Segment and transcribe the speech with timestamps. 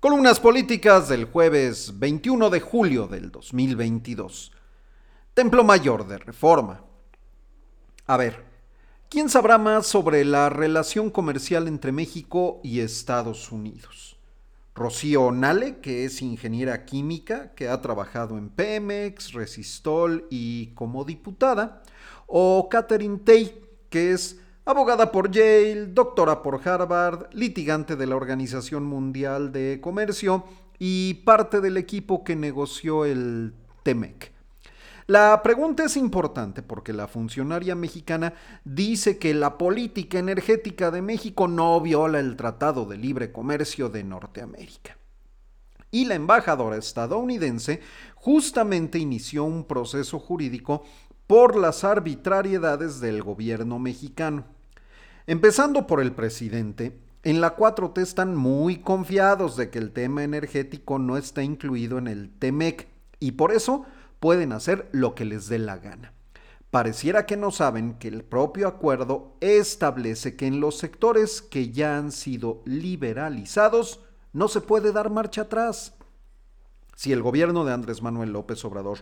[0.00, 4.50] Columnas políticas del jueves 21 de julio del 2022.
[5.34, 6.82] Templo Mayor de Reforma.
[8.06, 8.42] A ver,
[9.10, 14.16] ¿quién sabrá más sobre la relación comercial entre México y Estados Unidos?
[14.74, 21.82] Rocío Nale, que es ingeniera química, que ha trabajado en Pemex, Resistol y como diputada,
[22.26, 23.54] o Catherine Tay,
[23.90, 30.44] que es abogada por Yale, doctora por Harvard, litigante de la Organización Mundial de Comercio
[30.78, 34.32] y parte del equipo que negoció el TEMEC.
[35.06, 38.32] La pregunta es importante porque la funcionaria mexicana
[38.64, 44.04] dice que la política energética de México no viola el Tratado de Libre Comercio de
[44.04, 44.96] Norteamérica.
[45.90, 47.80] Y la embajadora estadounidense
[48.14, 50.84] justamente inició un proceso jurídico
[51.30, 54.46] por las arbitrariedades del gobierno mexicano.
[55.28, 60.98] Empezando por el presidente, en la 4T están muy confiados de que el tema energético
[60.98, 62.88] no está incluido en el TEMEC
[63.20, 63.86] y por eso
[64.18, 66.14] pueden hacer lo que les dé la gana.
[66.72, 71.96] Pareciera que no saben que el propio acuerdo establece que en los sectores que ya
[71.96, 74.00] han sido liberalizados
[74.32, 75.94] no se puede dar marcha atrás.
[76.96, 78.98] Si el gobierno de Andrés Manuel López Obrador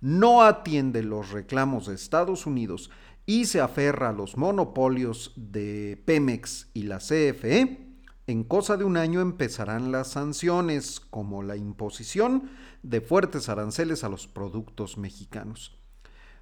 [0.00, 2.90] no atiende los reclamos de Estados Unidos
[3.26, 7.86] y se aferra a los monopolios de Pemex y la CFE,
[8.28, 12.50] en cosa de un año empezarán las sanciones, como la imposición
[12.82, 15.78] de fuertes aranceles a los productos mexicanos.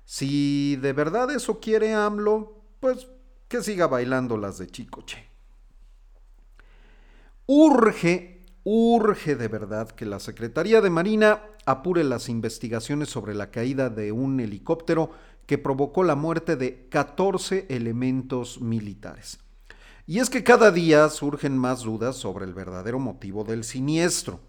[0.04, 3.08] Si de verdad eso quiere AMLO, pues
[3.48, 5.28] que siga bailando las de Chicoche.
[7.46, 8.33] Urge,
[8.64, 14.10] urge de verdad que la Secretaría de Marina apure las investigaciones sobre la caída de
[14.10, 15.10] un helicóptero
[15.46, 19.38] que provocó la muerte de 14 elementos militares.
[20.06, 24.40] Y es que cada día surgen más dudas sobre el verdadero motivo del siniestro.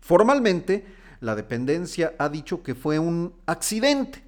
[0.00, 0.86] Formalmente,
[1.20, 4.25] la dependencia ha dicho que fue un accidente.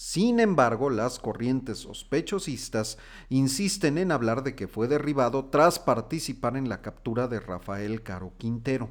[0.00, 2.98] Sin embargo, las corrientes sospechosistas
[3.30, 8.32] insisten en hablar de que fue derribado tras participar en la captura de Rafael Caro
[8.38, 8.90] Quintero.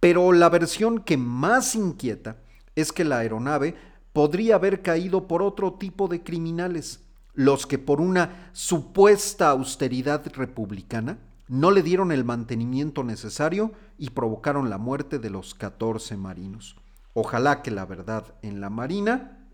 [0.00, 2.38] Pero la versión que más inquieta
[2.74, 3.76] es que la aeronave
[4.12, 7.04] podría haber caído por otro tipo de criminales,
[7.34, 14.70] los que por una supuesta austeridad republicana no le dieron el mantenimiento necesario y provocaron
[14.70, 16.74] la muerte de los 14 marinos.
[17.14, 19.45] Ojalá que la verdad en la Marina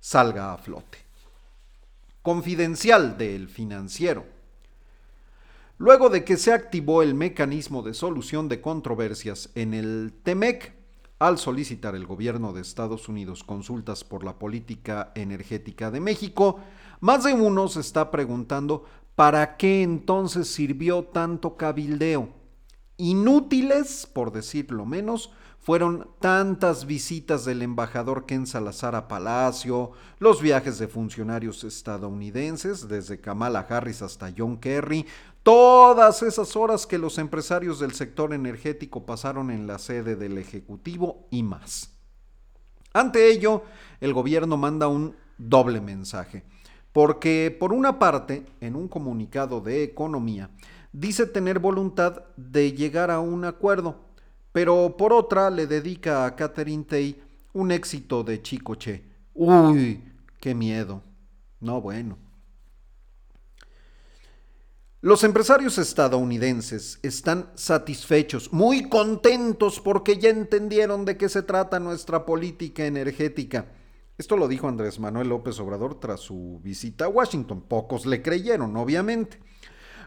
[0.00, 0.98] salga a flote.
[2.22, 4.24] Confidencial del financiero.
[5.78, 10.74] Luego de que se activó el mecanismo de solución de controversias en el TEMEC,
[11.18, 16.60] al solicitar el gobierno de Estados Unidos consultas por la política energética de México,
[17.00, 18.84] más de uno se está preguntando
[19.14, 22.39] ¿Para qué entonces sirvió tanto cabildeo?
[23.00, 30.78] Inútiles, por decirlo menos, fueron tantas visitas del embajador Ken Salazar a Palacio, los viajes
[30.78, 35.06] de funcionarios estadounidenses, desde Kamala Harris hasta John Kerry,
[35.42, 41.26] todas esas horas que los empresarios del sector energético pasaron en la sede del Ejecutivo
[41.30, 41.94] y más.
[42.92, 43.62] Ante ello,
[44.02, 46.44] el gobierno manda un doble mensaje.
[46.92, 50.50] Porque por una parte, en un comunicado de economía,
[50.92, 53.96] dice tener voluntad de llegar a un acuerdo,
[54.52, 57.22] pero por otra le dedica a Catherine Tay
[57.52, 59.04] un éxito de Chicoche.
[59.34, 60.02] Uy,
[60.40, 61.02] qué miedo.
[61.60, 62.18] No, bueno.
[65.02, 72.26] Los empresarios estadounidenses están satisfechos, muy contentos porque ya entendieron de qué se trata nuestra
[72.26, 73.66] política energética
[74.20, 77.62] esto lo dijo Andrés Manuel López Obrador tras su visita a Washington.
[77.62, 79.40] Pocos le creyeron, obviamente.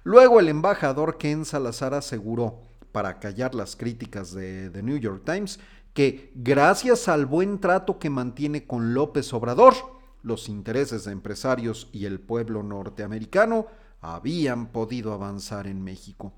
[0.03, 2.61] Luego el embajador Ken Salazar aseguró,
[2.91, 5.59] para callar las críticas de The New York Times,
[5.95, 9.73] que gracias al buen trato que mantiene con López Obrador,
[10.21, 13.65] los intereses de empresarios y el pueblo norteamericano
[13.99, 16.33] habían podido avanzar en México.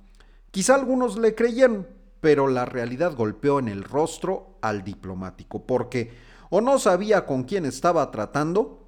[0.49, 1.87] Quizá algunos le creyeron,
[2.21, 6.13] pero la realidad golpeó en el rostro al diplomático, porque
[6.49, 8.87] o no sabía con quién estaba tratando,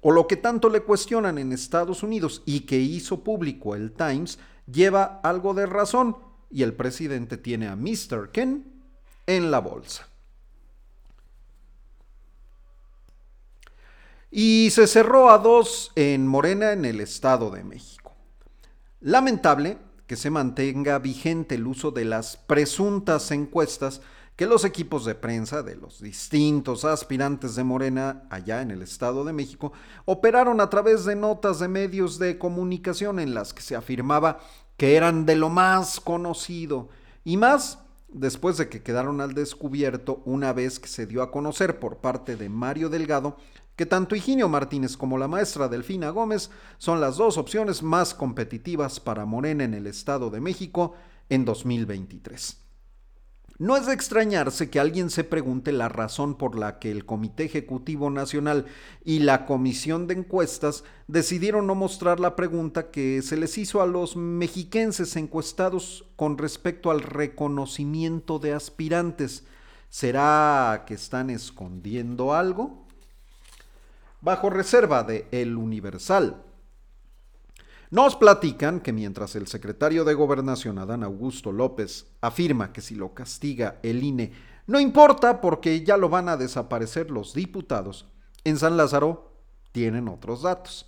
[0.00, 4.38] o lo que tanto le cuestionan en Estados Unidos y que hizo público el Times
[4.66, 6.16] lleva algo de razón,
[6.50, 8.30] y el presidente tiene a Mr.
[8.30, 8.82] Ken
[9.26, 10.08] en la bolsa.
[14.30, 18.12] Y se cerró a dos en Morena en el Estado de México.
[19.00, 24.00] Lamentable que se mantenga vigente el uso de las presuntas encuestas
[24.36, 29.24] que los equipos de prensa de los distintos aspirantes de Morena allá en el Estado
[29.24, 29.72] de México
[30.04, 34.40] operaron a través de notas de medios de comunicación en las que se afirmaba
[34.76, 36.88] que eran de lo más conocido
[37.24, 41.78] y más después de que quedaron al descubierto una vez que se dio a conocer
[41.78, 43.36] por parte de Mario Delgado
[43.76, 49.00] que tanto Higinio Martínez como la maestra Delfina Gómez son las dos opciones más competitivas
[49.00, 50.94] para Morena en el Estado de México
[51.28, 52.61] en 2023.
[53.58, 57.44] No es de extrañarse que alguien se pregunte la razón por la que el Comité
[57.44, 58.66] Ejecutivo Nacional
[59.04, 63.86] y la Comisión de Encuestas decidieron no mostrar la pregunta que se les hizo a
[63.86, 69.44] los mexiquenses encuestados con respecto al reconocimiento de aspirantes.
[69.90, 72.86] ¿Será que están escondiendo algo?
[74.22, 76.42] Bajo reserva de El Universal,
[77.92, 83.12] nos platican que mientras el secretario de Gobernación, Adán Augusto López, afirma que si lo
[83.12, 84.32] castiga el INE,
[84.66, 88.06] no importa porque ya lo van a desaparecer los diputados,
[88.44, 89.34] en San Lázaro
[89.72, 90.86] tienen otros datos.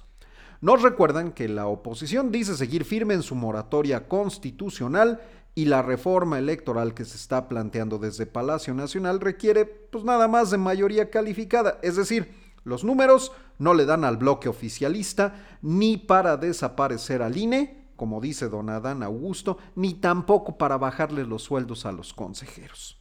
[0.63, 5.21] Nos recuerdan que la oposición dice seguir firme en su moratoria constitucional
[5.55, 10.51] y la reforma electoral que se está planteando desde Palacio Nacional requiere pues nada más
[10.51, 16.37] de mayoría calificada, es decir, los números no le dan al bloque oficialista ni para
[16.37, 21.93] desaparecer al INE, como dice don Adán Augusto, ni tampoco para bajarle los sueldos a
[21.93, 23.01] los consejeros.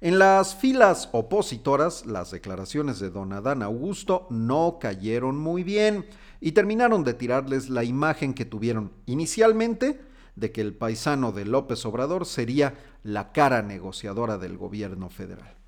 [0.00, 6.06] En las filas opositoras, las declaraciones de don Adán Augusto no cayeron muy bien
[6.40, 10.00] y terminaron de tirarles la imagen que tuvieron inicialmente
[10.34, 12.74] de que el paisano de López Obrador sería
[13.04, 15.61] la cara negociadora del gobierno federal.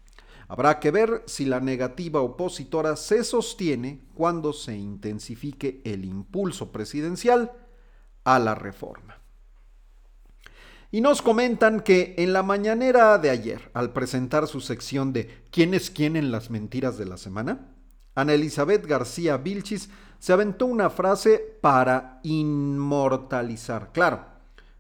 [0.49, 7.53] Habrá que ver si la negativa opositora se sostiene cuando se intensifique el impulso presidencial
[8.25, 9.19] a la reforma.
[10.91, 15.75] Y nos comentan que en la mañanera de ayer, al presentar su sección de ¿Quién
[15.75, 17.75] es quién en las mentiras de la semana?
[18.15, 23.91] Ana Elizabeth García Vilchis se aventó una frase para inmortalizar.
[23.93, 24.25] Claro,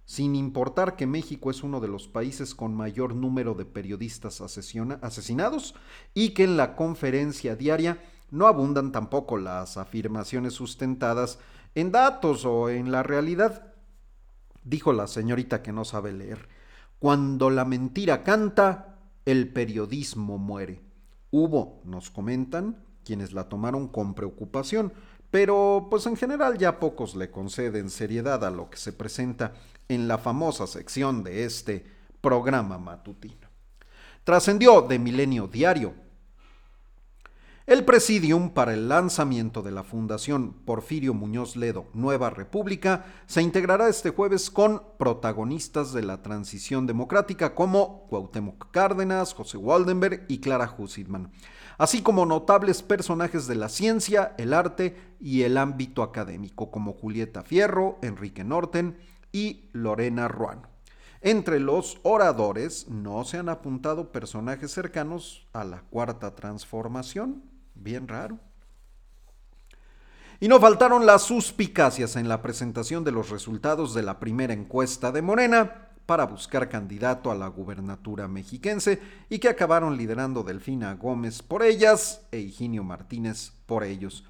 [0.04, 5.74] sin importar que México es uno de los países con mayor número de periodistas asesinados
[6.12, 7.98] y que en la conferencia diaria
[8.30, 11.38] no abundan tampoco las afirmaciones sustentadas
[11.74, 13.74] en datos o en la realidad.
[14.62, 16.48] Dijo la señorita que no sabe leer,
[16.98, 20.82] cuando la mentira canta, el periodismo muere.
[21.30, 24.92] Hubo, nos comentan, quienes la tomaron con preocupación,
[25.34, 29.52] pero pues en general ya pocos le conceden seriedad a lo que se presenta
[29.88, 31.84] en la famosa sección de este
[32.20, 33.48] programa matutino.
[34.22, 35.92] Trascendió de Milenio Diario.
[37.66, 43.88] El presidium para el lanzamiento de la Fundación Porfirio Muñoz Ledo Nueva República se integrará
[43.88, 50.72] este jueves con protagonistas de la transición democrática como Cuauhtémoc Cárdenas, José Waldenberg y Clara
[50.78, 51.32] Hussitman,
[51.78, 57.42] así como notables personajes de la ciencia, el arte y el ámbito académico como Julieta
[57.42, 58.96] Fierro, Enrique Norten,
[59.34, 60.68] y Lorena Ruano.
[61.20, 67.42] Entre los oradores no se han apuntado personajes cercanos a la cuarta transformación,
[67.74, 68.38] bien raro.
[70.38, 75.10] Y no faltaron las suspicacias en la presentación de los resultados de la primera encuesta
[75.10, 81.42] de Morena para buscar candidato a la gubernatura mexiquense y que acabaron liderando Delfina Gómez
[81.42, 84.24] por ellas e Higinio Martínez por ellos.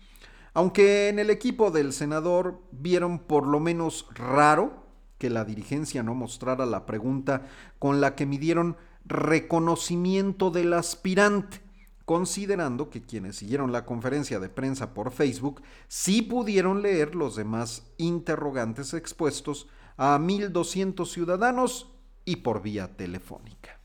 [0.52, 4.84] Aunque en el equipo del senador vieron por lo menos raro
[5.18, 7.46] que la dirigencia no mostrara la pregunta
[7.78, 11.60] con la que midieron reconocimiento del aspirante,
[12.04, 17.90] considerando que quienes siguieron la conferencia de prensa por Facebook sí pudieron leer los demás
[17.96, 19.66] interrogantes expuestos
[19.96, 21.90] a 1.200 ciudadanos
[22.24, 23.78] y por vía telefónica.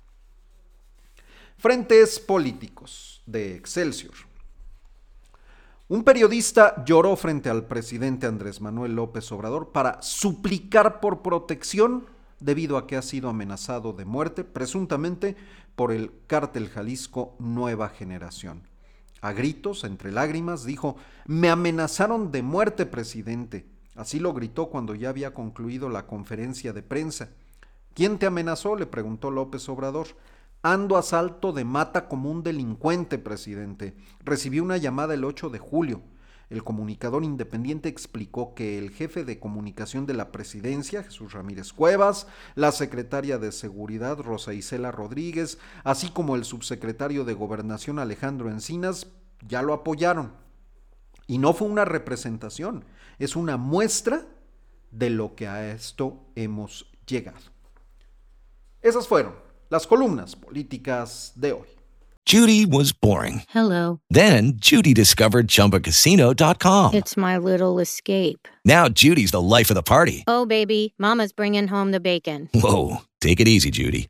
[1.57, 4.13] Frentes políticos de Excelsior.
[5.89, 12.05] Un periodista lloró frente al presidente Andrés Manuel López Obrador para suplicar por protección
[12.39, 15.35] debido a que ha sido amenazado de muerte, presuntamente
[15.75, 18.63] por el cártel Jalisco Nueva Generación.
[19.21, 23.65] A gritos, entre lágrimas, dijo, me amenazaron de muerte, presidente.
[23.99, 27.31] Así lo gritó cuando ya había concluido la conferencia de prensa.
[27.93, 28.77] ¿Quién te amenazó?
[28.77, 30.07] le preguntó López Obrador.
[30.61, 33.93] Ando a salto de mata como un delincuente, presidente.
[34.23, 36.01] Recibí una llamada el 8 de julio.
[36.49, 42.25] El comunicador independiente explicó que el jefe de comunicación de la presidencia, Jesús Ramírez Cuevas,
[42.55, 49.07] la secretaria de Seguridad, Rosa Isela Rodríguez, así como el subsecretario de Gobernación, Alejandro Encinas,
[49.45, 50.31] ya lo apoyaron.
[51.27, 52.85] Y no fue una representación,
[53.19, 54.25] es una muestra
[54.91, 57.37] de lo que a esto hemos llegado.
[58.81, 59.35] Esas fueron
[59.69, 61.67] las columnas políticas de hoy.
[62.25, 63.41] Judy was boring.
[63.49, 64.01] Hello.
[64.09, 66.93] Then Judy discovered ChumbaCasino.com.
[66.93, 68.47] It's my little escape.
[68.63, 70.23] Now Judy's the life of the party.
[70.27, 72.47] Oh, baby, Mama's bringing home the bacon.
[72.53, 74.09] Whoa, take it easy, Judy.